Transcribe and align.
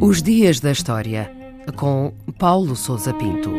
Os 0.00 0.22
Dias 0.22 0.60
da 0.60 0.72
História, 0.72 1.30
com 1.76 2.12
Paulo 2.38 2.74
Souza 2.74 3.14
Pinto. 3.14 3.50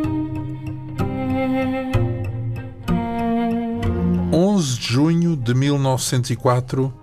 11 4.32 4.80
de 4.80 4.86
junho 4.86 5.36
de 5.36 5.54
1904, 5.54 6.94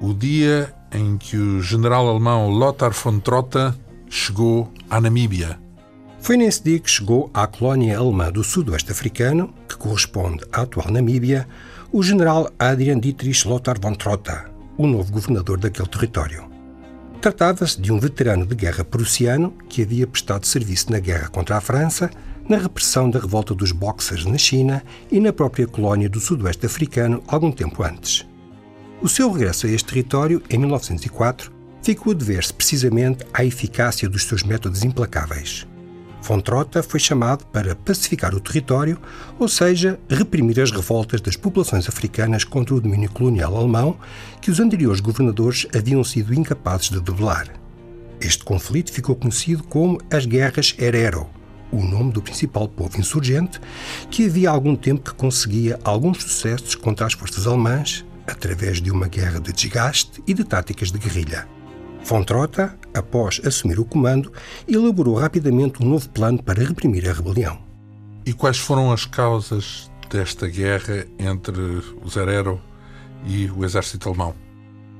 o 0.00 0.14
dia 0.14 0.72
em 0.92 1.18
que 1.18 1.36
o 1.36 1.60
general 1.60 2.08
alemão 2.08 2.48
Lothar 2.48 2.92
von 2.92 3.18
Trotha 3.18 3.76
chegou 4.08 4.72
à 4.88 5.00
Namíbia. 5.00 5.65
Foi 6.26 6.36
nesse 6.36 6.60
dia 6.60 6.80
que 6.80 6.90
chegou 6.90 7.30
à 7.32 7.46
colónia 7.46 7.96
alemã 7.96 8.32
do 8.32 8.42
sudoeste 8.42 8.90
africano, 8.90 9.54
que 9.68 9.76
corresponde 9.76 10.44
à 10.50 10.62
atual 10.62 10.90
Namíbia, 10.90 11.46
o 11.92 12.02
general 12.02 12.50
Adrian 12.58 12.98
Dietrich 12.98 13.46
Lothar 13.46 13.80
von 13.80 13.94
Trotha, 13.94 14.50
o 14.76 14.88
novo 14.88 15.12
governador 15.12 15.56
daquele 15.56 15.86
território. 15.86 16.50
Tratava-se 17.20 17.80
de 17.80 17.92
um 17.92 18.00
veterano 18.00 18.44
de 18.44 18.56
guerra 18.56 18.84
prussiano 18.84 19.54
que 19.68 19.82
havia 19.82 20.04
prestado 20.04 20.46
serviço 20.46 20.90
na 20.90 20.98
guerra 20.98 21.28
contra 21.28 21.58
a 21.58 21.60
França, 21.60 22.10
na 22.48 22.56
repressão 22.56 23.08
da 23.08 23.20
revolta 23.20 23.54
dos 23.54 23.70
Boxers 23.70 24.24
na 24.24 24.36
China 24.36 24.82
e 25.12 25.20
na 25.20 25.32
própria 25.32 25.68
colónia 25.68 26.08
do 26.08 26.18
sudoeste 26.18 26.66
africano 26.66 27.22
algum 27.28 27.52
tempo 27.52 27.84
antes. 27.84 28.26
O 29.00 29.08
seu 29.08 29.30
regresso 29.30 29.68
a 29.68 29.70
este 29.70 29.90
território, 29.90 30.42
em 30.50 30.58
1904, 30.58 31.52
ficou 31.80 32.12
a 32.12 32.16
dever-se 32.16 32.52
precisamente 32.52 33.24
à 33.32 33.44
eficácia 33.44 34.08
dos 34.08 34.24
seus 34.24 34.42
métodos 34.42 34.82
implacáveis. 34.82 35.64
Fontrota 36.26 36.82
foi 36.82 36.98
chamado 36.98 37.46
para 37.52 37.76
pacificar 37.76 38.34
o 38.34 38.40
território, 38.40 38.98
ou 39.38 39.46
seja, 39.46 39.96
reprimir 40.10 40.60
as 40.60 40.72
revoltas 40.72 41.20
das 41.20 41.36
populações 41.36 41.88
africanas 41.88 42.42
contra 42.42 42.74
o 42.74 42.80
domínio 42.80 43.08
colonial 43.12 43.56
alemão 43.56 43.96
que 44.40 44.50
os 44.50 44.58
anteriores 44.58 44.98
governadores 44.98 45.68
haviam 45.72 46.02
sido 46.02 46.34
incapazes 46.34 46.90
de 46.90 47.00
debelar. 47.00 47.46
Este 48.20 48.42
conflito 48.42 48.92
ficou 48.92 49.14
conhecido 49.14 49.62
como 49.62 50.00
as 50.10 50.26
Guerras 50.26 50.74
Herero, 50.76 51.28
o 51.70 51.80
nome 51.80 52.10
do 52.10 52.20
principal 52.20 52.66
povo 52.66 52.98
insurgente 52.98 53.60
que 54.10 54.26
havia 54.26 54.50
algum 54.50 54.74
tempo 54.74 55.08
que 55.08 55.14
conseguia 55.14 55.78
alguns 55.84 56.24
sucessos 56.24 56.74
contra 56.74 57.06
as 57.06 57.12
forças 57.12 57.46
alemãs 57.46 58.04
através 58.26 58.82
de 58.82 58.90
uma 58.90 59.06
guerra 59.06 59.38
de 59.38 59.52
desgaste 59.52 60.20
e 60.26 60.34
de 60.34 60.42
táticas 60.42 60.90
de 60.90 60.98
guerrilha. 60.98 61.46
Von 62.04 62.22
Trotha, 62.22 62.76
após 62.96 63.40
assumir 63.44 63.78
o 63.78 63.84
comando, 63.84 64.32
elaborou 64.66 65.16
rapidamente 65.16 65.82
um 65.82 65.88
novo 65.88 66.08
plano 66.08 66.42
para 66.42 66.64
reprimir 66.64 67.08
a 67.08 67.12
rebelião. 67.12 67.58
E 68.24 68.32
quais 68.32 68.58
foram 68.58 68.90
as 68.92 69.04
causas 69.04 69.90
desta 70.10 70.48
guerra 70.48 71.06
entre 71.18 71.60
os 72.02 72.16
Herero 72.16 72.60
e 73.24 73.50
o 73.50 73.64
exército 73.64 74.08
alemão? 74.08 74.34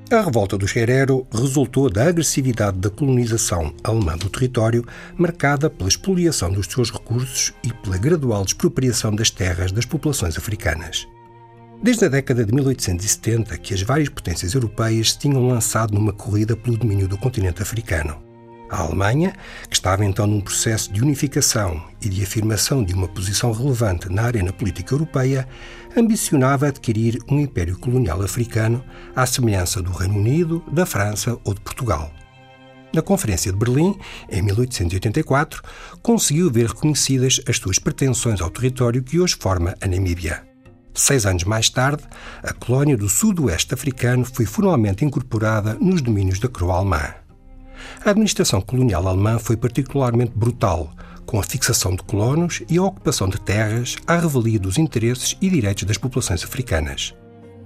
A 0.08 0.20
revolta 0.20 0.56
dos 0.56 0.75
Herero 0.77 1.27
resultou 1.33 1.91
da 1.91 2.06
agressividade 2.06 2.78
da 2.78 2.88
colonização 2.88 3.75
alemã 3.83 4.16
do 4.16 4.31
território, 4.31 4.86
marcada 5.16 5.69
pela 5.69 5.88
expoliação 5.88 6.53
dos 6.53 6.66
seus 6.66 6.92
recursos 6.92 7.53
e 7.64 7.72
pela 7.72 7.98
gradual 7.98 8.44
expropriação 8.44 9.12
das 9.12 9.31
terras 9.31 9.72
das 9.72 9.84
populações 9.84 10.38
africanas. 10.38 11.08
Desde 11.82 12.06
a 12.06 12.08
década 12.08 12.44
de 12.44 12.52
1870 12.52 13.58
que 13.58 13.74
as 13.74 13.82
várias 13.82 14.08
potências 14.08 14.55
europeias 14.55 15.12
se 15.12 15.19
tinham 15.19 15.46
lançado 15.46 15.94
numa 15.94 16.12
corrida 16.12 16.56
pelo 16.56 16.77
domínio 16.77 17.06
do 17.06 17.19
continente 17.19 17.62
africano. 17.62 18.22
A 18.69 18.80
Alemanha, 18.80 19.32
que 19.69 19.77
estava 19.77 20.04
então 20.04 20.27
num 20.27 20.41
processo 20.41 20.92
de 20.92 21.00
unificação 21.00 21.80
e 22.02 22.08
de 22.08 22.22
afirmação 22.22 22.82
de 22.82 22.94
uma 22.94 23.06
posição 23.06 23.52
relevante 23.52 24.08
na 24.08 24.22
arena 24.22 24.52
política 24.52 24.94
europeia, 24.94 25.47
ambicionava 25.97 26.66
adquirir 26.66 27.19
um 27.30 27.38
império 27.38 27.78
colonial 27.78 28.22
africano 28.22 28.82
à 29.14 29.24
semelhança 29.24 29.80
do 29.80 29.92
Reino 29.92 30.19
Unido, 30.19 30.64
da 30.72 30.84
França 30.84 31.38
ou 31.44 31.54
de 31.54 31.60
Portugal. 31.60 32.10
Na 32.92 33.02
Conferência 33.02 33.52
de 33.52 33.58
Berlim, 33.58 33.97
em 34.28 34.43
1884, 34.43 35.62
conseguiu 36.03 36.50
ver 36.50 36.69
reconhecidas 36.69 37.41
as 37.47 37.58
suas 37.58 37.78
pretensões 37.78 38.41
ao 38.41 38.50
território 38.50 39.03
que 39.03 39.20
hoje 39.20 39.37
forma 39.38 39.76
a 39.81 39.87
Namíbia. 39.87 40.56
Seis 40.96 41.26
anos 41.26 41.44
mais 41.44 41.68
tarde, 41.68 42.02
a 42.42 42.54
colónia 42.54 42.96
do 42.96 43.06
sudoeste 43.06 43.74
africano 43.74 44.24
foi 44.24 44.46
formalmente 44.46 45.04
incorporada 45.04 45.74
nos 45.74 46.00
domínios 46.00 46.40
da 46.40 46.48
coroa 46.48 46.76
alemã. 46.76 47.14
A 48.02 48.10
administração 48.10 48.62
colonial 48.62 49.06
alemã 49.06 49.38
foi 49.38 49.58
particularmente 49.58 50.32
brutal, 50.34 50.90
com 51.26 51.38
a 51.38 51.42
fixação 51.42 51.94
de 51.94 52.02
colonos 52.02 52.62
e 52.66 52.78
a 52.78 52.82
ocupação 52.82 53.28
de 53.28 53.38
terras 53.38 53.96
à 54.06 54.16
revelia 54.16 54.58
dos 54.58 54.78
interesses 54.78 55.36
e 55.38 55.50
direitos 55.50 55.84
das 55.84 55.98
populações 55.98 56.42
africanas. 56.42 57.14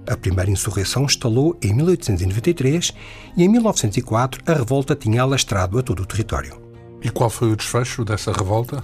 A 0.05 0.17
primeira 0.17 0.51
insurreição 0.51 1.05
instalou 1.05 1.57
em 1.61 1.73
1893 1.73 2.91
e 3.37 3.43
em 3.45 3.47
1904 3.47 4.43
a 4.45 4.53
revolta 4.53 4.93
tinha 4.93 5.21
alastrado 5.21 5.79
a 5.79 5.81
todo 5.81 6.01
o 6.01 6.05
território. 6.05 6.61
E 7.01 7.09
qual 7.09 7.29
foi 7.29 7.49
o 7.49 7.55
desfecho 7.55 8.03
dessa 8.03 8.33
revolta? 8.33 8.83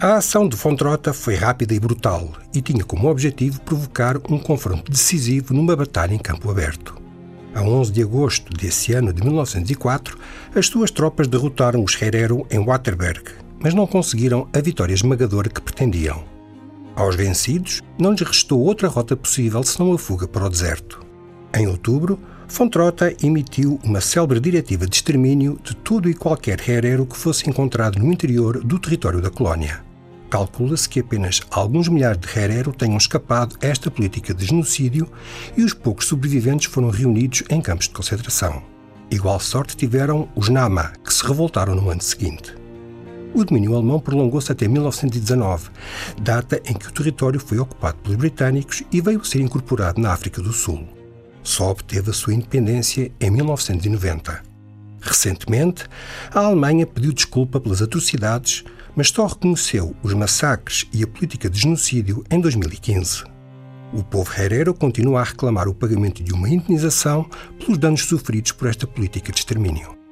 A 0.00 0.16
ação 0.16 0.48
de 0.48 0.56
Fontrota 0.56 1.12
foi 1.12 1.36
rápida 1.36 1.72
e 1.72 1.78
brutal 1.78 2.32
e 2.52 2.60
tinha 2.60 2.84
como 2.84 3.08
objetivo 3.08 3.60
provocar 3.60 4.16
um 4.28 4.38
confronto 4.38 4.90
decisivo 4.90 5.54
numa 5.54 5.76
batalha 5.76 6.12
em 6.12 6.18
campo 6.18 6.50
aberto. 6.50 7.00
A 7.54 7.62
11 7.62 7.92
de 7.92 8.02
agosto 8.02 8.52
desse 8.52 8.92
ano 8.92 9.12
de 9.12 9.22
1904, 9.22 10.18
as 10.54 10.66
suas 10.66 10.90
tropas 10.90 11.28
derrotaram 11.28 11.84
os 11.84 12.00
Herero 12.02 12.44
em 12.50 12.58
Waterberg, 12.58 13.22
mas 13.60 13.72
não 13.72 13.86
conseguiram 13.86 14.48
a 14.52 14.60
vitória 14.60 14.92
esmagadora 14.92 15.48
que 15.48 15.62
pretendiam. 15.62 16.24
Aos 16.96 17.14
vencidos, 17.14 17.80
não 17.96 18.10
lhes 18.10 18.22
restou 18.22 18.60
outra 18.60 18.88
rota 18.88 19.16
possível 19.16 19.62
senão 19.62 19.92
a 19.92 19.98
fuga 19.98 20.26
para 20.26 20.46
o 20.46 20.50
deserto. 20.50 21.00
Em 21.54 21.68
outubro, 21.68 22.18
Fontrota 22.46 23.14
emitiu 23.22 23.80
uma 23.82 24.00
célebre 24.00 24.38
diretiva 24.38 24.86
de 24.86 24.94
extermínio 24.94 25.58
de 25.64 25.74
todo 25.74 26.08
e 26.08 26.14
qualquer 26.14 26.60
herero 26.68 27.06
que 27.06 27.16
fosse 27.16 27.48
encontrado 27.48 27.98
no 27.98 28.12
interior 28.12 28.62
do 28.62 28.78
território 28.78 29.20
da 29.20 29.30
colónia. 29.30 29.82
Calcula-se 30.30 30.88
que 30.88 31.00
apenas 31.00 31.40
alguns 31.50 31.88
milhares 31.88 32.18
de 32.20 32.38
herero 32.38 32.72
tenham 32.72 32.96
escapado 32.96 33.56
a 33.62 33.66
esta 33.66 33.90
política 33.90 34.34
de 34.34 34.44
genocídio 34.44 35.08
e 35.56 35.62
os 35.62 35.72
poucos 35.72 36.06
sobreviventes 36.06 36.70
foram 36.70 36.90
reunidos 36.90 37.42
em 37.48 37.60
campos 37.60 37.88
de 37.88 37.94
concentração. 37.94 38.62
Igual 39.10 39.40
sorte 39.40 39.76
tiveram 39.76 40.28
os 40.34 40.48
Nama, 40.48 40.92
que 41.04 41.12
se 41.12 41.26
revoltaram 41.26 41.74
no 41.74 41.88
ano 41.88 42.02
seguinte. 42.02 42.54
O 43.34 43.44
domínio 43.44 43.74
alemão 43.74 43.98
prolongou-se 43.98 44.52
até 44.52 44.68
1919, 44.68 45.70
data 46.20 46.60
em 46.64 46.74
que 46.74 46.88
o 46.88 46.92
território 46.92 47.40
foi 47.40 47.58
ocupado 47.58 47.96
pelos 47.98 48.16
britânicos 48.16 48.82
e 48.92 49.00
veio 49.00 49.20
a 49.20 49.24
ser 49.24 49.40
incorporado 49.40 50.00
na 50.00 50.12
África 50.12 50.40
do 50.40 50.52
Sul 50.52 50.86
só 51.44 51.70
obteve 51.70 52.10
a 52.10 52.14
sua 52.14 52.34
independência 52.34 53.12
em 53.20 53.30
1990. 53.30 54.42
Recentemente, 55.00 55.84
a 56.32 56.40
Alemanha 56.40 56.86
pediu 56.86 57.12
desculpa 57.12 57.60
pelas 57.60 57.82
atrocidades, 57.82 58.64
mas 58.96 59.10
só 59.10 59.26
reconheceu 59.26 59.94
os 60.02 60.14
massacres 60.14 60.86
e 60.92 61.02
a 61.04 61.06
política 61.06 61.48
de 61.50 61.60
genocídio 61.60 62.24
em 62.30 62.40
2015. 62.40 63.24
O 63.92 64.02
povo 64.02 64.32
herero 64.40 64.74
continua 64.74 65.20
a 65.20 65.24
reclamar 65.24 65.68
o 65.68 65.74
pagamento 65.74 66.24
de 66.24 66.32
uma 66.32 66.48
indenização 66.48 67.28
pelos 67.58 67.78
danos 67.78 68.02
sofridos 68.02 68.50
por 68.50 68.66
esta 68.66 68.86
política 68.86 69.30
de 69.30 69.38
extermínio. 69.38 70.03